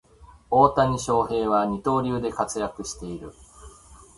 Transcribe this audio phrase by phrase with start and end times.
[0.49, 3.33] 大谷翔平は二刀流で活躍している